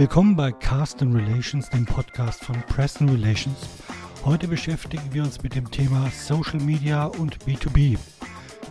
Willkommen 0.00 0.34
bei 0.34 0.50
Cast 0.50 1.02
Relations, 1.02 1.68
dem 1.68 1.84
Podcast 1.84 2.42
von 2.42 2.56
Preston 2.62 3.10
Relations. 3.10 3.68
Heute 4.24 4.48
beschäftigen 4.48 5.12
wir 5.12 5.22
uns 5.22 5.42
mit 5.42 5.54
dem 5.54 5.70
Thema 5.70 6.10
Social 6.10 6.58
Media 6.58 7.04
und 7.04 7.36
B2B. 7.44 7.98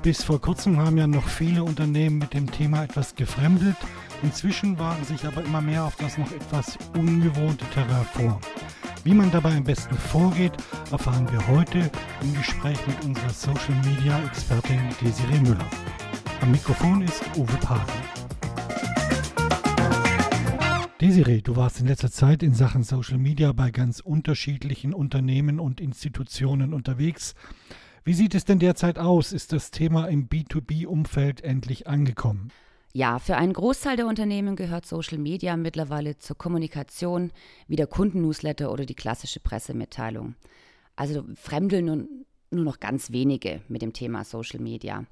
Bis 0.02 0.23
vor 0.23 0.41
kurzem 0.41 0.79
haben 0.79 0.97
ja 0.97 1.05
noch 1.05 1.27
viele 1.27 1.63
Unternehmen 1.63 2.18
mit 2.18 2.34
dem 2.34 2.52
Thema 2.52 2.84
etwas 2.84 3.13
gefremdelt. 3.13 3.75
Inzwischen 4.23 4.79
wagen 4.79 5.04
sich 5.04 5.23
aber 5.23 5.43
immer 5.43 5.61
mehr 5.61 5.84
auf 5.84 5.95
das 5.97 6.18
noch 6.18 6.31
etwas 6.31 6.79
ungewohnte 6.97 7.66
Terrain 7.75 8.07
vor. 8.16 8.39
Wie 9.04 9.14
man 9.14 9.30
dabei 9.30 9.55
am 9.55 9.64
besten 9.64 9.96
vorgeht, 9.96 10.54
erfahren 10.91 11.32
wir 11.32 11.48
heute 11.48 11.91
im 12.23 12.34
Gespräch 12.34 12.80
mit 12.88 13.05
unserer 13.05 13.30
Social 13.30 13.75
Media 13.86 14.20
Expertin 14.23 14.82
Desiree 15.00 15.41
Müller. 15.41 15.70
Am 16.41 16.50
Mikrofon 16.50 17.04
ist 17.04 17.21
Uwe 17.38 17.57
Pagen. 17.57 18.19
Desiree, 21.02 21.41
du 21.41 21.55
warst 21.55 21.80
in 21.80 21.88
letzter 21.88 22.12
Zeit 22.12 22.44
in 22.44 22.53
Sachen 22.53 22.84
Social 22.84 23.17
Media 23.17 23.53
bei 23.53 23.71
ganz 23.71 24.02
unterschiedlichen 24.02 24.94
Unternehmen 24.94 25.62
und 25.62 25.80
Institutionen 25.80 26.73
unterwegs. 26.73 27.35
Wie 28.03 28.13
sieht 28.13 28.35
es 28.35 28.44
denn 28.44 28.59
derzeit 28.59 28.99
aus? 28.99 29.31
Ist 29.31 29.53
das 29.53 29.72
Thema 29.72 30.08
im 30.08 30.27
B2B-Umfeld 30.27 31.41
endlich 31.41 31.88
angekommen? 31.88 32.52
Ja, 32.91 33.20
für 33.20 33.38
einen 33.38 33.53
Großteil 33.53 33.95
der 33.95 34.08
Unternehmen 34.08 34.58
gehört 34.58 34.85
Social 34.85 35.20
Media 35.20 35.55
mittlerweile 35.55 36.17
zur 36.17 36.38
Kommunikation 36.38 37.31
wie 37.70 37.77
der 37.77 37.88
Kundennewsletter 37.88 38.70
oder 38.70 38.86
die 38.86 38.95
klassische 38.95 39.39
Pressemitteilung. 39.39 40.36
Also 40.97 41.23
fremdeln 41.36 41.86
nun, 41.86 42.25
nur 42.52 42.66
noch 42.66 42.81
ganz 42.81 43.13
wenige 43.13 43.61
mit 43.70 43.81
dem 43.81 43.94
Thema 43.94 44.25
Social 44.25 44.59
Media. 44.59 45.05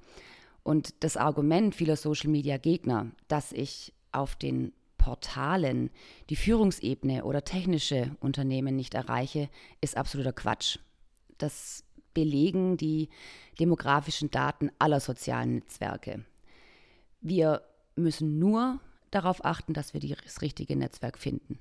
Und 0.64 0.96
das 1.02 1.16
Argument 1.16 1.76
vieler 1.76 1.96
Social 1.96 2.30
Media 2.30 2.58
Gegner, 2.58 3.08
dass 3.30 3.54
ich 3.54 3.94
auf 4.12 4.36
den 4.36 4.74
Portalen 5.08 5.90
die 6.30 6.36
Führungsebene 6.36 7.24
oder 7.24 7.46
technische 7.46 8.12
Unternehmen 8.20 8.76
nicht 8.76 8.94
erreiche, 8.94 9.48
ist 9.80 9.96
absoluter 9.96 10.34
Quatsch. 10.34 10.80
Das 11.38 11.86
belegen 12.14 12.76
die 12.76 13.08
demografischen 13.58 14.32
Daten 14.32 14.70
aller 14.80 15.00
sozialen 15.00 15.56
Netzwerke. 15.56 16.26
Wir 17.22 17.62
müssen 17.96 18.38
nur 18.38 18.82
darauf 19.10 19.46
achten, 19.46 19.74
dass 19.74 19.94
wir 19.94 20.02
das 20.02 20.42
richtige 20.42 20.76
Netzwerk 20.76 21.18
finden. 21.18 21.58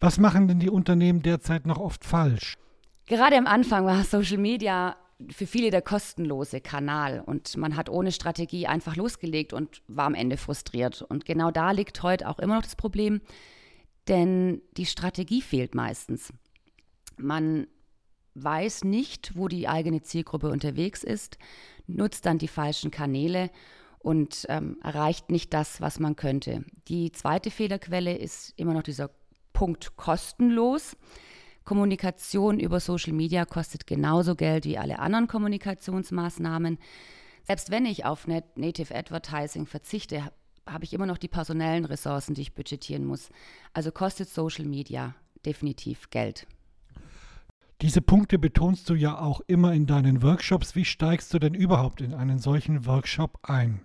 Was 0.00 0.18
machen 0.18 0.48
denn 0.48 0.58
die 0.58 0.70
Unternehmen 0.70 1.22
derzeit 1.22 1.64
noch 1.64 1.78
oft 1.78 2.04
falsch? 2.04 2.58
Gerade 3.06 3.36
am 3.36 3.46
Anfang 3.46 3.86
war 3.86 4.02
Social 4.02 4.38
Media 4.38 4.96
für 5.30 5.46
viele 5.46 5.70
der 5.70 5.82
kostenlose 5.82 6.60
Kanal 6.60 7.22
und 7.24 7.56
man 7.56 7.76
hat 7.76 7.88
ohne 7.88 8.12
Strategie 8.12 8.66
einfach 8.66 8.96
losgelegt 8.96 9.52
und 9.52 9.82
war 9.88 10.06
am 10.06 10.14
Ende 10.14 10.36
frustriert. 10.36 11.02
Und 11.02 11.24
genau 11.24 11.50
da 11.50 11.70
liegt 11.70 12.02
heute 12.02 12.28
auch 12.28 12.38
immer 12.38 12.56
noch 12.56 12.62
das 12.62 12.76
Problem, 12.76 13.20
denn 14.08 14.62
die 14.76 14.86
Strategie 14.86 15.42
fehlt 15.42 15.74
meistens. 15.74 16.32
Man 17.16 17.66
weiß 18.34 18.84
nicht, 18.84 19.36
wo 19.36 19.48
die 19.48 19.68
eigene 19.68 20.02
Zielgruppe 20.02 20.50
unterwegs 20.50 21.04
ist, 21.04 21.38
nutzt 21.86 22.26
dann 22.26 22.38
die 22.38 22.48
falschen 22.48 22.90
Kanäle 22.90 23.50
und 23.98 24.46
ähm, 24.48 24.78
erreicht 24.82 25.30
nicht 25.30 25.52
das, 25.54 25.80
was 25.80 26.00
man 26.00 26.16
könnte. 26.16 26.64
Die 26.88 27.12
zweite 27.12 27.50
Fehlerquelle 27.50 28.16
ist 28.16 28.52
immer 28.56 28.74
noch 28.74 28.82
dieser 28.82 29.10
Punkt 29.52 29.96
kostenlos. 29.96 30.96
Kommunikation 31.64 32.58
über 32.58 32.80
Social 32.80 33.12
Media 33.12 33.44
kostet 33.44 33.86
genauso 33.86 34.34
Geld 34.34 34.64
wie 34.64 34.78
alle 34.78 34.98
anderen 34.98 35.28
Kommunikationsmaßnahmen. 35.28 36.78
Selbst 37.44 37.70
wenn 37.70 37.86
ich 37.86 38.04
auf 38.04 38.26
Native 38.26 38.94
Advertising 38.94 39.66
verzichte, 39.66 40.30
habe 40.68 40.84
ich 40.84 40.92
immer 40.92 41.06
noch 41.06 41.18
die 41.18 41.28
personellen 41.28 41.84
Ressourcen, 41.84 42.34
die 42.34 42.42
ich 42.42 42.54
budgetieren 42.54 43.04
muss. 43.04 43.30
Also 43.72 43.90
kostet 43.90 44.28
Social 44.28 44.64
Media 44.64 45.14
definitiv 45.44 46.10
Geld. 46.10 46.46
Diese 47.80 48.00
Punkte 48.00 48.38
betonst 48.38 48.88
du 48.88 48.94
ja 48.94 49.18
auch 49.18 49.40
immer 49.48 49.72
in 49.72 49.86
deinen 49.86 50.22
Workshops. 50.22 50.76
Wie 50.76 50.84
steigst 50.84 51.34
du 51.34 51.40
denn 51.40 51.54
überhaupt 51.54 52.00
in 52.00 52.14
einen 52.14 52.38
solchen 52.38 52.86
Workshop 52.86 53.40
ein? 53.42 53.80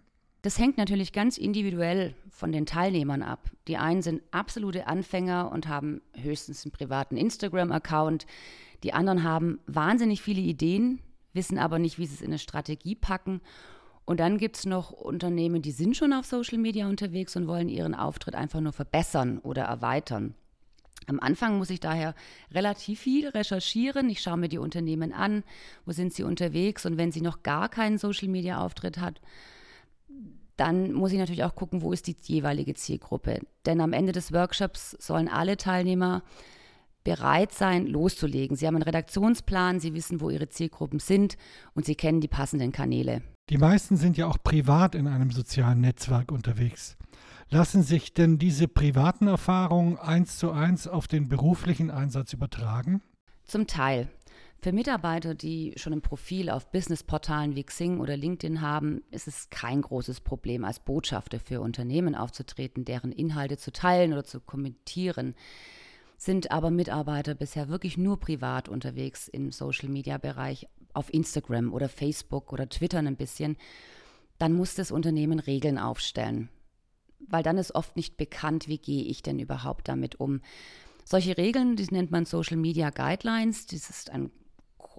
Das 0.47 0.59
hängt 0.59 0.77
natürlich 0.77 1.11
ganz 1.11 1.37
individuell 1.37 2.15
von 2.29 2.53
den 2.53 2.65
Teilnehmern 2.65 3.21
ab. 3.21 3.51
Die 3.67 3.75
einen 3.75 4.01
sind 4.01 4.21
absolute 4.31 4.87
Anfänger 4.87 5.51
und 5.51 5.67
haben 5.67 5.99
höchstens 6.13 6.63
einen 6.63 6.71
privaten 6.71 7.17
Instagram-Account. 7.17 8.25
Die 8.81 8.93
anderen 8.93 9.23
haben 9.23 9.59
wahnsinnig 9.67 10.21
viele 10.21 10.39
Ideen, 10.39 11.01
wissen 11.33 11.57
aber 11.57 11.79
nicht, 11.79 11.99
wie 11.99 12.05
sie 12.05 12.13
es 12.13 12.21
in 12.21 12.27
eine 12.27 12.39
Strategie 12.39 12.95
packen. 12.95 13.41
Und 14.05 14.21
dann 14.21 14.37
gibt 14.37 14.55
es 14.55 14.65
noch 14.65 14.91
Unternehmen, 14.91 15.61
die 15.61 15.71
sind 15.71 15.97
schon 15.97 16.13
auf 16.13 16.25
Social 16.25 16.59
Media 16.59 16.87
unterwegs 16.87 17.35
und 17.35 17.47
wollen 17.47 17.67
ihren 17.67 17.93
Auftritt 17.93 18.35
einfach 18.35 18.61
nur 18.61 18.71
verbessern 18.71 19.39
oder 19.39 19.63
erweitern. 19.63 20.33
Am 21.07 21.19
Anfang 21.19 21.57
muss 21.57 21.71
ich 21.71 21.81
daher 21.81 22.15
relativ 22.53 23.01
viel 23.01 23.27
recherchieren. 23.27 24.09
Ich 24.09 24.21
schaue 24.21 24.37
mir 24.37 24.47
die 24.47 24.59
Unternehmen 24.59 25.11
an, 25.11 25.43
wo 25.85 25.91
sind 25.91 26.13
sie 26.13 26.23
unterwegs 26.23 26.85
und 26.85 26.97
wenn 26.97 27.11
sie 27.11 27.19
noch 27.19 27.43
gar 27.43 27.67
keinen 27.67 27.97
Social-Media-Auftritt 27.97 28.99
hat, 28.99 29.19
dann 30.57 30.91
muss 30.91 31.11
ich 31.11 31.19
natürlich 31.19 31.43
auch 31.43 31.55
gucken, 31.55 31.81
wo 31.81 31.93
ist 31.93 32.07
die 32.07 32.15
jeweilige 32.19 32.73
Zielgruppe. 32.73 33.39
Denn 33.65 33.79
am 33.79 33.93
Ende 33.93 34.11
des 34.11 34.33
Workshops 34.33 34.97
sollen 34.99 35.27
alle 35.27 35.55
Teilnehmer 35.57 36.23
bereit 37.03 37.53
sein, 37.53 37.87
loszulegen. 37.87 38.57
Sie 38.57 38.67
haben 38.67 38.75
einen 38.75 38.83
Redaktionsplan, 38.83 39.79
sie 39.79 39.93
wissen, 39.93 40.19
wo 40.19 40.29
ihre 40.29 40.49
Zielgruppen 40.49 40.99
sind 40.99 41.37
und 41.73 41.85
sie 41.85 41.95
kennen 41.95 42.19
die 42.19 42.27
passenden 42.27 42.73
Kanäle. 42.73 43.21
Die 43.49 43.57
meisten 43.57 43.95
sind 43.95 44.17
ja 44.17 44.27
auch 44.27 44.37
privat 44.43 44.93
in 44.93 45.07
einem 45.07 45.31
sozialen 45.31 45.79
Netzwerk 45.79 46.33
unterwegs. 46.33 46.97
Lassen 47.49 47.81
sich 47.81 48.13
denn 48.13 48.39
diese 48.39 48.67
privaten 48.67 49.27
Erfahrungen 49.27 49.97
eins 49.97 50.37
zu 50.37 50.51
eins 50.51 50.85
auf 50.85 51.07
den 51.07 51.29
beruflichen 51.29 51.91
Einsatz 51.91 52.33
übertragen? 52.33 53.01
Zum 53.45 53.67
Teil. 53.67 54.09
Für 54.61 54.71
Mitarbeiter, 54.71 55.35
die 55.35 55.73
schon 55.77 55.93
ein 55.93 56.01
Profil 56.01 56.49
auf 56.49 56.71
Businessportalen 56.71 57.55
wie 57.55 57.63
Xing 57.63 57.99
oder 57.99 58.17
LinkedIn 58.17 58.61
haben, 58.61 59.03
ist 59.11 59.27
es 59.27 59.49
kein 59.49 59.81
großes 59.81 60.21
Problem, 60.21 60.65
als 60.65 60.79
Botschafter 60.79 61.39
für 61.39 61.61
Unternehmen 61.61 62.15
aufzutreten, 62.15 62.83
deren 62.83 63.11
Inhalte 63.11 63.57
zu 63.57 63.71
teilen 63.71 64.13
oder 64.13 64.23
zu 64.23 64.39
kommentieren. 64.39 65.35
Sind 66.17 66.51
aber 66.51 66.71
Mitarbeiter 66.71 67.35
bisher 67.35 67.69
wirklich 67.69 67.97
nur 67.97 68.19
privat 68.19 68.67
unterwegs 68.67 69.27
im 69.27 69.51
Social-Media-Bereich, 69.51 70.67
auf 70.93 71.13
Instagram 71.13 71.71
oder 71.71 71.89
Facebook 71.89 72.51
oder 72.51 72.67
Twitter 72.67 72.97
ein 72.97 73.15
bisschen, 73.15 73.57
dann 74.39 74.53
muss 74.53 74.73
das 74.73 74.91
Unternehmen 74.91 75.39
Regeln 75.39 75.77
aufstellen. 75.77 76.49
Weil 77.19 77.43
dann 77.43 77.59
ist 77.59 77.75
oft 77.75 77.95
nicht 77.95 78.17
bekannt, 78.17 78.67
wie 78.67 78.79
gehe 78.79 79.03
ich 79.03 79.21
denn 79.21 79.37
überhaupt 79.37 79.87
damit 79.87 80.19
um. 80.19 80.41
Solche 81.05 81.37
Regeln, 81.37 81.75
die 81.75 81.85
nennt 81.85 82.11
man 82.11 82.25
Social 82.25 82.57
Media 82.57 82.89
Guidelines. 82.89 83.67
Das 83.67 83.89
ist 83.89 84.09
ein 84.09 84.31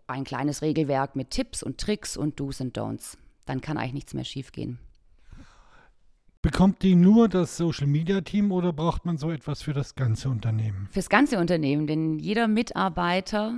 ein 0.09 0.25
kleines 0.25 0.63
Regelwerk 0.63 1.17
mit 1.17 1.31
Tipps 1.31 1.63
und 1.63 1.79
Tricks 1.79 2.17
und 2.17 2.41
Do's 2.41 2.61
und 2.61 2.77
Don'ts. 2.77 3.17
Dann 3.47 3.61
kann 3.61 3.77
eigentlich 3.77 3.95
nichts 3.95 4.15
mehr 4.15 4.25
schiefgehen. 4.25 4.79
Bekommt 6.41 6.83
die 6.83 6.95
nur 6.95 7.29
das 7.29 7.57
Social 7.57 7.87
Media 7.87 8.21
Team 8.21 8.53
oder 8.53 8.73
braucht 8.73 9.05
man 9.05 9.19
so 9.19 9.31
etwas 9.31 9.63
für 9.63 9.73
das 9.73 9.97
ganze 9.97 10.29
Unternehmen? 10.29 10.89
Fürs 10.93 11.09
ganze 11.09 11.39
Unternehmen, 11.39 11.87
denn 11.87 12.19
jeder 12.19 12.47
Mitarbeiter 12.47 13.55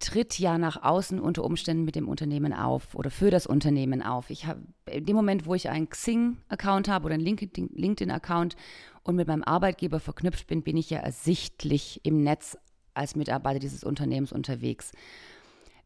tritt 0.00 0.38
ja 0.38 0.58
nach 0.58 0.82
außen 0.82 1.18
unter 1.20 1.44
Umständen 1.44 1.84
mit 1.84 1.94
dem 1.94 2.08
Unternehmen 2.08 2.52
auf 2.52 2.94
oder 2.94 3.10
für 3.10 3.30
das 3.30 3.46
Unternehmen 3.46 4.02
auf. 4.02 4.28
Ich 4.28 4.44
habe 4.46 4.60
in 4.86 5.06
dem 5.06 5.16
Moment, 5.16 5.46
wo 5.46 5.54
ich 5.54 5.70
einen 5.70 5.88
Xing-Account 5.88 6.88
habe 6.88 7.06
oder 7.06 7.14
einen 7.14 7.24
LinkedIn-Account 7.24 8.56
und 9.04 9.16
mit 9.16 9.28
meinem 9.28 9.44
Arbeitgeber 9.44 10.00
verknüpft 10.00 10.46
bin, 10.46 10.62
bin 10.62 10.76
ich 10.76 10.90
ja 10.90 10.98
ersichtlich 10.98 12.00
im 12.02 12.22
Netz 12.22 12.58
als 12.92 13.16
Mitarbeiter 13.16 13.60
dieses 13.60 13.84
Unternehmens 13.84 14.32
unterwegs. 14.32 14.92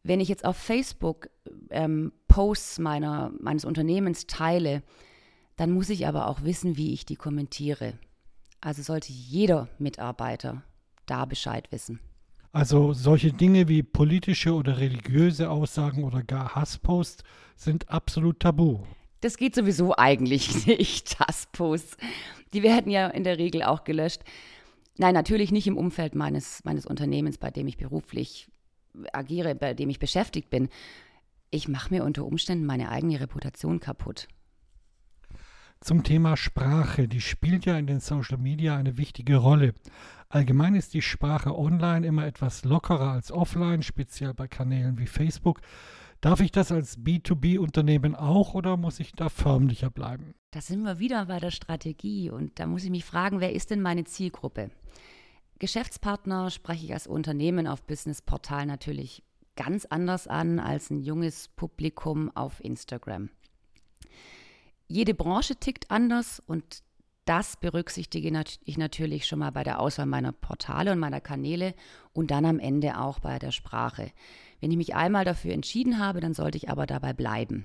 Wenn 0.03 0.19
ich 0.19 0.27
jetzt 0.27 0.45
auf 0.45 0.57
Facebook 0.57 1.29
ähm, 1.69 2.11
Posts 2.27 2.79
meiner, 2.79 3.31
meines 3.39 3.63
Unternehmens 3.63 4.27
teile, 4.27 4.83
dann 5.55 5.71
muss 5.71 5.89
ich 5.89 6.07
aber 6.07 6.27
auch 6.27 6.43
wissen, 6.43 6.77
wie 6.77 6.93
ich 6.93 7.05
die 7.05 7.15
kommentiere. 7.15 7.93
Also 8.59 8.81
sollte 8.81 9.11
jeder 9.11 9.69
Mitarbeiter 9.79 10.63
da 11.05 11.25
Bescheid 11.25 11.71
wissen. 11.71 11.99
Also 12.51 12.93
solche 12.93 13.33
Dinge 13.33 13.67
wie 13.67 13.81
politische 13.81 14.53
oder 14.53 14.77
religiöse 14.77 15.49
Aussagen 15.49 16.03
oder 16.03 16.21
gar 16.21 16.53
Hassposts 16.53 17.23
sind 17.55 17.89
absolut 17.89 18.39
tabu. 18.39 18.83
Das 19.21 19.37
geht 19.37 19.55
sowieso 19.55 19.95
eigentlich 19.95 20.65
nicht, 20.67 21.19
Hassposts. 21.19 21.97
Die 22.53 22.61
werden 22.61 22.91
ja 22.91 23.07
in 23.07 23.23
der 23.23 23.37
Regel 23.37 23.63
auch 23.63 23.83
gelöscht. 23.85 24.21
Nein, 24.97 25.13
natürlich 25.15 25.51
nicht 25.51 25.65
im 25.65 25.77
Umfeld 25.77 26.13
meines, 26.13 26.63
meines 26.63 26.85
Unternehmens, 26.85 27.37
bei 27.37 27.49
dem 27.49 27.67
ich 27.67 27.77
beruflich 27.77 28.49
agiere, 29.11 29.55
bei 29.55 29.73
dem 29.73 29.89
ich 29.89 29.99
beschäftigt 29.99 30.49
bin. 30.49 30.69
Ich 31.51 31.67
mache 31.67 31.93
mir 31.93 32.03
unter 32.03 32.25
Umständen 32.25 32.65
meine 32.65 32.89
eigene 32.89 33.19
Reputation 33.19 33.79
kaputt. 33.79 34.27
Zum 35.81 36.03
Thema 36.03 36.37
Sprache, 36.37 37.09
die 37.09 37.19
spielt 37.19 37.65
ja 37.65 37.77
in 37.77 37.87
den 37.87 37.99
Social 37.99 38.37
Media 38.37 38.77
eine 38.77 38.97
wichtige 38.97 39.35
Rolle. 39.35 39.73
Allgemein 40.29 40.75
ist 40.75 40.93
die 40.93 41.01
Sprache 41.01 41.55
online 41.55 42.07
immer 42.07 42.25
etwas 42.25 42.63
lockerer 42.63 43.11
als 43.11 43.31
offline, 43.31 43.83
speziell 43.83 44.33
bei 44.33 44.47
Kanälen 44.47 44.97
wie 44.97 45.07
Facebook. 45.07 45.59
Darf 46.21 46.39
ich 46.39 46.53
das 46.53 46.71
als 46.71 46.97
B2B-Unternehmen 46.97 48.15
auch 48.15 48.53
oder 48.53 48.77
muss 48.77 49.01
ich 49.01 49.11
da 49.11 49.27
förmlicher 49.27 49.89
bleiben? 49.89 50.35
Da 50.51 50.61
sind 50.61 50.83
wir 50.83 50.99
wieder 50.99 51.25
bei 51.25 51.39
der 51.39 51.51
Strategie 51.51 52.29
und 52.29 52.59
da 52.59 52.65
muss 52.65 52.85
ich 52.85 52.89
mich 52.89 53.03
fragen, 53.03 53.41
wer 53.41 53.51
ist 53.51 53.69
denn 53.69 53.81
meine 53.81 54.05
Zielgruppe? 54.05 54.71
Geschäftspartner 55.63 56.49
spreche 56.49 56.83
ich 56.83 56.93
als 56.93 57.07
Unternehmen 57.07 57.67
auf 57.67 57.83
Businessportal 57.83 58.65
natürlich 58.65 59.23
ganz 59.55 59.85
anders 59.85 60.27
an 60.27 60.59
als 60.59 60.89
ein 60.89 60.99
junges 60.99 61.47
Publikum 61.47 62.29
auf 62.35 62.61
Instagram. 62.61 63.29
Jede 64.89 65.13
Branche 65.13 65.55
tickt 65.55 65.89
anders 65.89 66.43
und 66.45 66.83
das 67.23 67.55
berücksichtige 67.55 68.43
ich 68.65 68.77
natürlich 68.77 69.25
schon 69.25 69.39
mal 69.39 69.53
bei 69.53 69.63
der 69.63 69.79
Auswahl 69.79 70.05
meiner 70.05 70.33
Portale 70.33 70.91
und 70.91 70.99
meiner 70.99 71.21
Kanäle 71.21 71.75
und 72.11 72.31
dann 72.31 72.43
am 72.43 72.59
Ende 72.59 72.99
auch 72.99 73.19
bei 73.19 73.39
der 73.39 73.51
Sprache. 73.51 74.11
Wenn 74.59 74.69
ich 74.69 74.75
mich 74.75 74.95
einmal 74.95 75.23
dafür 75.23 75.53
entschieden 75.53 75.97
habe, 75.97 76.19
dann 76.19 76.33
sollte 76.33 76.57
ich 76.57 76.69
aber 76.69 76.85
dabei 76.87 77.13
bleiben. 77.13 77.63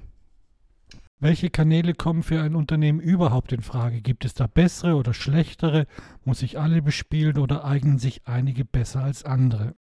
Welche 1.20 1.50
Kanäle 1.50 1.94
kommen 1.94 2.22
für 2.22 2.40
ein 2.40 2.54
Unternehmen 2.54 3.00
überhaupt 3.00 3.50
in 3.50 3.62
Frage? 3.62 4.02
Gibt 4.02 4.24
es 4.24 4.34
da 4.34 4.46
bessere 4.46 4.94
oder 4.94 5.12
schlechtere? 5.12 5.88
Muss 6.24 6.42
ich 6.42 6.60
alle 6.60 6.80
bespielen 6.80 7.38
oder 7.38 7.64
eignen 7.64 7.98
sich 7.98 8.22
einige 8.26 8.64
besser 8.64 9.02
als 9.02 9.24
andere? 9.24 9.74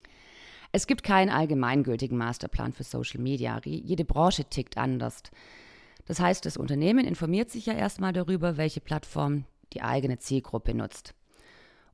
Es 0.72 0.88
gibt 0.88 1.04
keinen 1.04 1.30
allgemeingültigen 1.30 2.18
Masterplan 2.18 2.72
für 2.72 2.82
Social 2.82 3.20
Media. 3.20 3.60
Jede 3.64 4.04
Branche 4.04 4.46
tickt 4.46 4.76
anders. 4.76 5.22
Das 6.06 6.18
heißt, 6.18 6.44
das 6.44 6.56
Unternehmen 6.56 7.06
informiert 7.06 7.50
sich 7.50 7.66
ja 7.66 7.74
erstmal 7.74 8.12
darüber, 8.12 8.56
welche 8.56 8.80
Plattform 8.80 9.44
die 9.74 9.82
eigene 9.82 10.18
Zielgruppe 10.18 10.74
nutzt. 10.74 11.14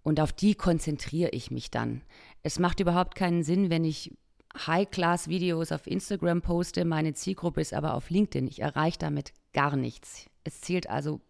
Und 0.02 0.20
auf 0.20 0.32
die 0.32 0.55
konzentriere 0.55 1.31
ich 1.31 1.50
mich 1.50 1.70
dann. 1.70 2.00
Es 2.43 2.58
macht 2.58 2.81
überhaupt 2.81 3.14
keinen 3.14 3.43
Sinn, 3.43 3.69
wenn 3.69 3.85
ich 3.85 4.11
High-Class-Videos 4.56 5.73
auf 5.73 5.87
Instagram 5.87 6.43
poste, 6.43 6.85
meine 6.85 7.15
Zielgruppe 7.15 7.61
ist 7.61 7.75
aber 7.75 7.95
auf 7.95 8.11
LinkedIn. 8.11 8.47
Ich 8.47 8.61
erreiche 8.61 8.99
damit 8.99 9.33
gar 9.53 9.77
nichts. 9.77 10.27
Es 10.45 10.61
zählt 10.61 10.89
also 10.89 11.21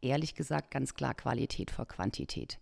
ehrlich 0.00 0.34
gesagt 0.34 0.70
ganz 0.70 0.94
klar 0.94 1.14
Qualität 1.14 1.70
vor 1.70 1.86
Quantität. 1.86 2.58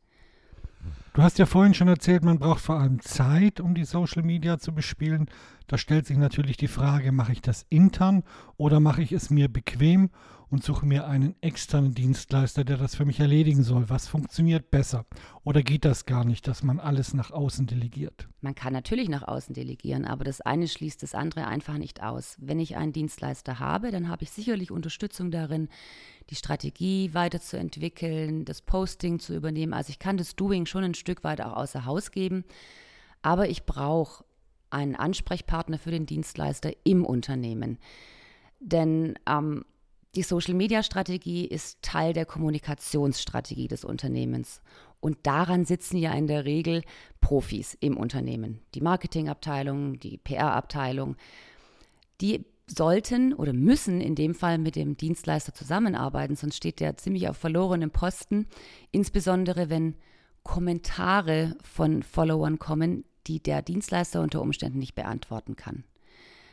Du 1.14 1.22
hast 1.22 1.38
ja 1.38 1.44
vorhin 1.44 1.74
schon 1.74 1.88
erzählt, 1.88 2.24
man 2.24 2.38
braucht 2.38 2.62
vor 2.62 2.80
allem 2.80 2.98
Zeit, 3.02 3.60
um 3.60 3.74
die 3.74 3.84
Social 3.84 4.22
Media 4.22 4.58
zu 4.58 4.72
bespielen. 4.72 5.28
Da 5.66 5.76
stellt 5.76 6.06
sich 6.06 6.16
natürlich 6.16 6.56
die 6.56 6.68
Frage, 6.68 7.12
mache 7.12 7.32
ich 7.32 7.42
das 7.42 7.66
intern 7.68 8.22
oder 8.56 8.80
mache 8.80 9.02
ich 9.02 9.12
es 9.12 9.28
mir 9.28 9.52
bequem 9.52 10.08
und 10.52 10.62
suche 10.62 10.84
mir 10.84 11.06
einen 11.06 11.34
externen 11.40 11.94
Dienstleister, 11.94 12.62
der 12.62 12.76
das 12.76 12.94
für 12.94 13.06
mich 13.06 13.20
erledigen 13.20 13.62
soll. 13.62 13.88
Was 13.88 14.06
funktioniert 14.06 14.70
besser? 14.70 15.06
Oder 15.44 15.62
geht 15.62 15.86
das 15.86 16.04
gar 16.04 16.26
nicht, 16.26 16.46
dass 16.46 16.62
man 16.62 16.78
alles 16.78 17.14
nach 17.14 17.30
außen 17.30 17.66
delegiert? 17.66 18.28
Man 18.42 18.54
kann 18.54 18.74
natürlich 18.74 19.08
nach 19.08 19.22
außen 19.22 19.54
delegieren, 19.54 20.04
aber 20.04 20.24
das 20.24 20.42
eine 20.42 20.68
schließt 20.68 21.02
das 21.02 21.14
andere 21.14 21.46
einfach 21.46 21.78
nicht 21.78 22.02
aus. 22.02 22.36
Wenn 22.38 22.60
ich 22.60 22.76
einen 22.76 22.92
Dienstleister 22.92 23.60
habe, 23.60 23.90
dann 23.90 24.08
habe 24.08 24.24
ich 24.24 24.30
sicherlich 24.30 24.70
Unterstützung 24.70 25.30
darin, 25.30 25.68
die 26.28 26.34
Strategie 26.34 27.14
weiterzuentwickeln, 27.14 28.44
das 28.44 28.60
Posting 28.60 29.20
zu 29.20 29.34
übernehmen. 29.34 29.72
Also 29.72 29.88
ich 29.88 29.98
kann 29.98 30.18
das 30.18 30.36
Doing 30.36 30.66
schon 30.66 30.84
ein 30.84 30.94
Stück 31.02 31.22
weit 31.24 31.42
auch 31.42 31.54
außer 31.54 31.84
Haus 31.84 32.10
geben, 32.10 32.44
aber 33.20 33.48
ich 33.50 33.66
brauche 33.66 34.24
einen 34.70 34.96
Ansprechpartner 34.96 35.78
für 35.78 35.90
den 35.90 36.06
Dienstleister 36.06 36.72
im 36.84 37.04
Unternehmen. 37.04 37.78
Denn 38.60 39.18
ähm, 39.28 39.64
die 40.14 40.22
Social-Media-Strategie 40.22 41.46
ist 41.46 41.82
Teil 41.82 42.12
der 42.12 42.26
Kommunikationsstrategie 42.26 43.68
des 43.68 43.84
Unternehmens. 43.84 44.60
Und 45.00 45.18
daran 45.24 45.64
sitzen 45.64 45.96
ja 45.96 46.12
in 46.12 46.26
der 46.26 46.44
Regel 46.44 46.82
Profis 47.20 47.76
im 47.80 47.96
Unternehmen. 47.96 48.60
Die 48.74 48.80
Marketingabteilung, 48.80 49.98
die 49.98 50.18
PR-Abteilung. 50.18 51.16
Die 52.20 52.44
sollten 52.66 53.32
oder 53.34 53.52
müssen 53.52 54.00
in 54.00 54.14
dem 54.14 54.34
Fall 54.34 54.58
mit 54.58 54.76
dem 54.76 54.96
Dienstleister 54.96 55.54
zusammenarbeiten, 55.54 56.36
sonst 56.36 56.56
steht 56.56 56.80
der 56.80 56.96
ziemlich 56.96 57.28
auf 57.28 57.36
verlorenem 57.36 57.90
Posten. 57.90 58.46
Insbesondere 58.90 59.68
wenn 59.70 59.96
Kommentare 60.42 61.56
von 61.62 62.02
Followern 62.02 62.58
kommen, 62.58 63.04
die 63.26 63.42
der 63.42 63.62
Dienstleister 63.62 64.20
unter 64.20 64.42
Umständen 64.42 64.78
nicht 64.78 64.94
beantworten 64.94 65.56
kann. 65.56 65.84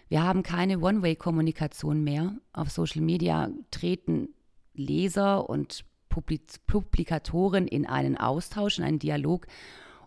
Wir 0.07 0.23
haben 0.23 0.43
keine 0.43 0.79
One-Way-Kommunikation 0.79 2.03
mehr. 2.03 2.35
Auf 2.53 2.71
Social 2.71 3.01
Media 3.01 3.49
treten 3.71 4.29
Leser 4.73 5.49
und 5.49 5.85
Publikatoren 6.09 7.67
in 7.67 7.85
einen 7.85 8.17
Austausch, 8.17 8.79
in 8.79 8.83
einen 8.83 8.99
Dialog 8.99 9.45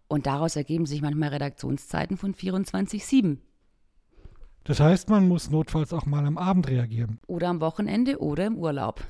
und 0.09 0.27
daraus 0.27 0.57
ergeben 0.57 0.87
sich 0.87 1.01
manchmal 1.01 1.31
Redaktionszeiten 1.31 2.17
von 2.17 2.35
24-7. 2.35 3.39
Das 4.65 4.79
heißt, 4.79 5.09
man 5.09 5.27
muss 5.27 5.51
notfalls 5.51 5.93
auch 5.93 6.07
mal 6.07 6.27
am 6.27 6.39
Abend 6.39 6.69
reagieren. 6.69 7.19
Oder 7.27 7.49
am 7.49 7.61
Wochenende 7.61 8.21
oder 8.21 8.47
im 8.47 8.57
Urlaub. 8.57 9.03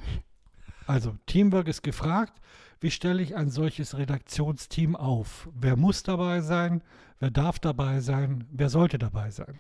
Also, 0.93 1.17
Teamwork 1.25 1.69
ist 1.69 1.83
gefragt. 1.83 2.39
Wie 2.79 2.91
stelle 2.91 3.23
ich 3.23 3.35
ein 3.35 3.49
solches 3.49 3.97
Redaktionsteam 3.97 4.95
auf? 4.95 5.49
Wer 5.55 5.75
muss 5.77 6.03
dabei 6.03 6.43
sein? 6.43 6.83
Wer 7.19 7.31
darf 7.31 7.59
dabei 7.59 8.01
sein? 8.01 8.47
Wer 8.53 8.69
sollte 8.69 8.99
dabei 8.99 9.31
sein? 9.31 9.59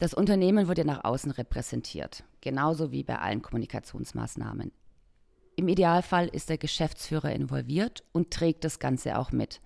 Das 0.00 0.14
Unternehmen 0.14 0.66
wird 0.66 0.78
ja 0.78 0.84
nach 0.84 1.04
außen 1.04 1.30
repräsentiert, 1.30 2.24
genauso 2.40 2.90
wie 2.90 3.04
bei 3.04 3.20
allen 3.20 3.40
Kommunikationsmaßnahmen. 3.40 4.72
Im 5.54 5.68
Idealfall 5.68 6.26
ist 6.26 6.48
der 6.48 6.58
Geschäftsführer 6.58 7.30
involviert 7.30 8.02
und 8.10 8.32
trägt 8.32 8.64
das 8.64 8.80
Ganze 8.80 9.16
auch 9.16 9.30
mit. 9.30 9.60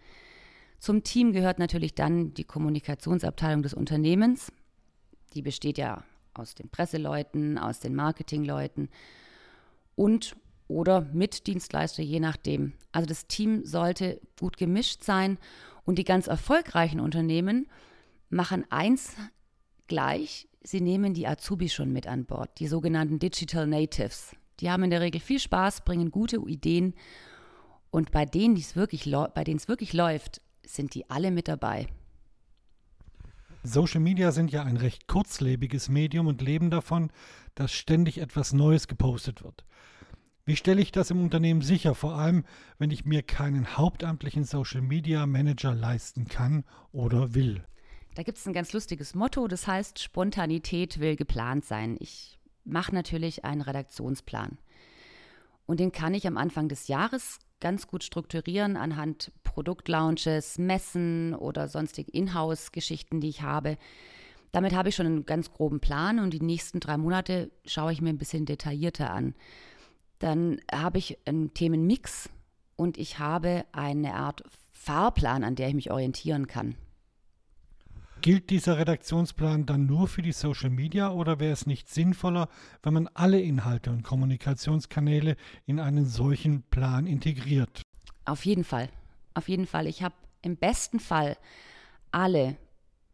Zum 0.78 1.04
Team 1.04 1.32
gehört 1.32 1.58
natürlich 1.58 1.94
dann 1.94 2.34
die 2.34 2.44
Kommunikationsabteilung 2.44 3.62
des 3.62 3.72
Unternehmens. 3.72 4.52
Die 5.32 5.40
besteht 5.40 5.78
ja 5.78 6.04
aus 6.34 6.54
den 6.54 6.68
Presseleuten, 6.68 7.56
aus 7.56 7.80
den 7.80 7.94
Marketingleuten 7.94 8.90
und 9.96 10.36
oder 10.68 11.02
mit 11.12 11.46
Dienstleister, 11.46 12.02
je 12.02 12.20
nachdem. 12.20 12.74
Also 12.92 13.06
das 13.06 13.26
Team 13.26 13.64
sollte 13.64 14.20
gut 14.38 14.56
gemischt 14.56 15.02
sein 15.02 15.38
und 15.84 15.98
die 15.98 16.04
ganz 16.04 16.26
erfolgreichen 16.26 17.00
Unternehmen 17.00 17.66
machen 18.30 18.64
eins 18.70 19.16
gleich, 19.86 20.48
sie 20.62 20.80
nehmen 20.80 21.14
die 21.14 21.26
Azubis 21.26 21.72
schon 21.72 21.92
mit 21.92 22.06
an 22.06 22.26
Bord, 22.26 22.60
die 22.60 22.68
sogenannten 22.68 23.18
Digital 23.18 23.66
Natives. 23.66 24.36
Die 24.60 24.70
haben 24.70 24.82
in 24.82 24.90
der 24.90 25.00
Regel 25.00 25.20
viel 25.20 25.40
Spaß, 25.40 25.84
bringen 25.84 26.10
gute 26.10 26.36
Ideen 26.36 26.94
und 27.90 28.10
bei 28.10 28.26
denen 28.26 28.56
es 28.56 28.76
wirklich, 28.76 29.10
bei 29.10 29.44
denen 29.44 29.56
es 29.56 29.68
wirklich 29.68 29.94
läuft, 29.94 30.42
sind 30.64 30.94
die 30.94 31.08
alle 31.08 31.30
mit 31.30 31.48
dabei. 31.48 31.86
Social 33.62 34.00
Media 34.00 34.30
sind 34.30 34.52
ja 34.52 34.62
ein 34.62 34.76
recht 34.76 35.08
kurzlebiges 35.08 35.88
Medium 35.88 36.26
und 36.26 36.42
leben 36.42 36.70
davon, 36.70 37.10
dass 37.54 37.72
ständig 37.72 38.18
etwas 38.18 38.52
Neues 38.52 38.88
gepostet 38.88 39.42
wird. 39.42 39.64
Wie 40.48 40.56
stelle 40.56 40.80
ich 40.80 40.92
das 40.92 41.10
im 41.10 41.20
Unternehmen 41.20 41.60
sicher, 41.60 41.94
vor 41.94 42.14
allem 42.14 42.42
wenn 42.78 42.90
ich 42.90 43.04
mir 43.04 43.22
keinen 43.22 43.76
hauptamtlichen 43.76 44.44
Social 44.44 44.80
Media 44.80 45.26
Manager 45.26 45.74
leisten 45.74 46.26
kann 46.26 46.64
oder 46.90 47.34
will? 47.34 47.62
Da 48.14 48.22
gibt 48.22 48.38
es 48.38 48.46
ein 48.46 48.54
ganz 48.54 48.72
lustiges 48.72 49.14
Motto, 49.14 49.46
das 49.46 49.66
heißt, 49.66 49.98
Spontanität 49.98 51.00
will 51.00 51.16
geplant 51.16 51.66
sein. 51.66 51.98
Ich 52.00 52.38
mache 52.64 52.94
natürlich 52.94 53.44
einen 53.44 53.60
Redaktionsplan. 53.60 54.56
Und 55.66 55.80
den 55.80 55.92
kann 55.92 56.14
ich 56.14 56.26
am 56.26 56.38
Anfang 56.38 56.70
des 56.70 56.88
Jahres 56.88 57.40
ganz 57.60 57.86
gut 57.86 58.02
strukturieren 58.02 58.78
anhand 58.78 59.32
Produktlaunches, 59.44 60.56
Messen 60.56 61.34
oder 61.34 61.68
sonstigen 61.68 62.10
Inhouse-Geschichten, 62.10 63.20
die 63.20 63.28
ich 63.28 63.42
habe. 63.42 63.76
Damit 64.52 64.74
habe 64.74 64.88
ich 64.88 64.96
schon 64.96 65.04
einen 65.04 65.26
ganz 65.26 65.52
groben 65.52 65.80
Plan 65.80 66.18
und 66.18 66.32
die 66.32 66.40
nächsten 66.40 66.80
drei 66.80 66.96
Monate 66.96 67.50
schaue 67.66 67.92
ich 67.92 68.00
mir 68.00 68.08
ein 68.08 68.16
bisschen 68.16 68.46
detaillierter 68.46 69.10
an. 69.10 69.34
Dann 70.18 70.60
habe 70.72 70.98
ich 70.98 71.18
einen 71.26 71.54
Themenmix 71.54 72.28
und 72.76 72.98
ich 72.98 73.18
habe 73.18 73.64
eine 73.72 74.14
Art 74.14 74.42
Fahrplan, 74.72 75.44
an 75.44 75.54
der 75.54 75.68
ich 75.68 75.74
mich 75.74 75.90
orientieren 75.90 76.46
kann. 76.46 76.74
Gilt 78.20 78.50
dieser 78.50 78.78
Redaktionsplan 78.78 79.64
dann 79.64 79.86
nur 79.86 80.08
für 80.08 80.22
die 80.22 80.32
Social 80.32 80.70
Media 80.70 81.12
oder 81.12 81.38
wäre 81.38 81.52
es 81.52 81.66
nicht 81.66 81.88
sinnvoller, 81.88 82.48
wenn 82.82 82.94
man 82.94 83.08
alle 83.14 83.40
Inhalte 83.40 83.90
und 83.90 84.02
Kommunikationskanäle 84.02 85.36
in 85.66 85.78
einen 85.78 86.04
solchen 86.04 86.62
Plan 86.62 87.06
integriert? 87.06 87.82
Auf 88.24 88.44
jeden 88.44 88.64
Fall. 88.64 88.88
Auf 89.34 89.48
jeden 89.48 89.66
Fall. 89.66 89.86
Ich 89.86 90.02
habe 90.02 90.16
im 90.42 90.56
besten 90.56 90.98
Fall 90.98 91.36
alle 92.10 92.56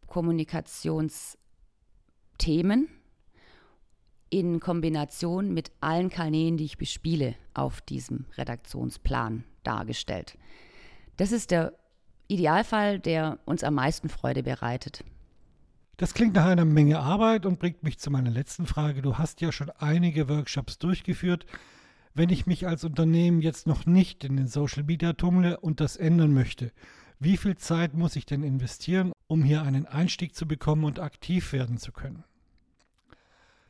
Kommunikationsthemen 0.07 2.89
in 4.35 4.59
Kombination 4.59 5.55
mit 5.55 5.71
allen 5.81 6.11
Kanälen, 6.11 6.57
die 6.57 6.65
ich 6.65 6.77
bespiele, 6.77 7.37
auf 7.55 7.81
diesem 7.81 8.27
Redaktionsplan 8.37 9.45
dargestellt. 9.63 10.37
Das 11.17 11.31
ist 11.31 11.53
der 11.53 11.73
Idealfall, 12.27 12.99
der 12.99 13.39
uns 13.45 13.63
am 13.63 13.75
meisten 13.75 14.09
Freude 14.09 14.43
bereitet. 14.43 15.05
Das 15.99 16.15
klingt 16.15 16.35
nach 16.35 16.47
einer 16.47 16.65
Menge 16.65 16.99
Arbeit 16.99 17.47
und 17.47 17.61
bringt 17.61 17.85
mich 17.85 18.01
zu 18.01 18.11
meiner 18.11 18.31
letzten 18.31 18.67
Frage. 18.67 19.03
Du 19.03 19.19
hast 19.19 19.41
ja 19.41 19.53
schon 19.53 19.71
einige 19.71 20.29
Workshops 20.29 20.81
durchgeführt. 20.81 21.47
Wenn 22.13 22.31
ich 22.31 22.45
mich 22.45 22.67
als 22.67 22.83
Unternehmen 22.83 23.41
jetzt 23.41 23.69
noch 23.69 23.87
nicht 23.87 24.25
in 24.25 24.37
den 24.37 24.49
Social 24.49 24.83
Media 24.83 25.13
tummle 25.13 25.61
und 25.61 25.79
das 25.79 25.95
ändern 25.97 26.35
möchte, 26.35 26.73
wie 27.21 27.37
viel 27.37 27.57
Zeit 27.57 27.95
muss 27.95 28.17
ich 28.17 28.27
denn 28.27 28.43
investieren, 28.43 29.13
um 29.29 29.45
hier 29.45 29.63
einen 29.63 29.87
Einstieg 29.87 30.35
zu 30.35 30.49
bekommen 30.49 30.83
und 30.83 30.99
aktiv 30.99 31.53
werden 31.53 31.79
zu 31.79 31.93
können? 31.93 32.25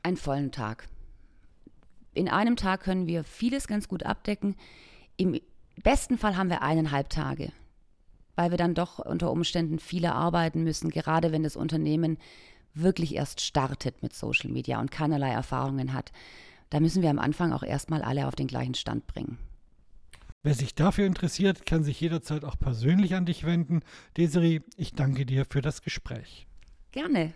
Einen 0.05 0.19
vollen 0.19 0.53
Tag. 0.53 0.87
In 2.13 2.29
einem 2.29 2.57
Tag 2.57 2.83
können 2.83 3.07
wir 3.07 3.25
vieles 3.25 3.67
ganz 3.67 3.89
gut 3.89 4.03
abdecken. 4.03 4.55
Im 5.17 5.41
besten 5.83 6.19
Fall 6.19 6.37
haben 6.37 6.51
wir 6.51 6.61
eineinhalb 6.61 7.09
Tage, 7.09 7.53
weil 8.37 8.51
wir 8.51 8.59
dann 8.59 8.75
doch 8.75 8.99
unter 8.99 9.31
Umständen 9.31 9.79
viele 9.79 10.15
arbeiten 10.15 10.63
müssen, 10.63 10.91
gerade 10.91 11.33
wenn 11.33 11.43
das 11.43 11.57
Unternehmen 11.57 12.19
wirklich 12.75 13.15
erst 13.15 13.41
startet 13.41 14.03
mit 14.03 14.13
Social 14.13 14.51
Media 14.51 14.79
und 14.79 14.91
keinerlei 14.91 15.31
Erfahrungen 15.31 15.95
hat. 15.95 16.13
Da 16.69 16.81
müssen 16.81 17.01
wir 17.01 17.09
am 17.09 17.19
Anfang 17.19 17.55
auch 17.55 17.63
erstmal 17.63 18.03
alle 18.03 18.29
auf 18.29 18.35
den 18.35 18.47
gleichen 18.47 18.75
Stand 18.75 19.07
bringen. 19.07 19.39
Wer 20.43 20.55
sich 20.55 20.75
dafür 20.75 21.07
interessiert, 21.07 21.65
kann 21.65 21.83
sich 21.83 21.99
jederzeit 21.99 22.45
auch 22.45 22.59
persönlich 22.59 23.15
an 23.15 23.25
dich 23.25 23.45
wenden. 23.45 23.81
Desiree, 24.19 24.61
ich 24.77 24.93
danke 24.93 25.25
dir 25.25 25.47
für 25.49 25.63
das 25.63 25.81
Gespräch. 25.81 26.47
Gerne. 26.93 27.33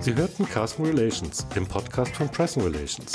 Sie 0.00 0.14
hörten 0.14 0.48
Carson 0.48 0.86
Relations, 0.86 1.48
dem 1.48 1.66
Podcast 1.66 2.16
von 2.16 2.28
Pressing 2.28 2.62
Relations. 2.62 3.12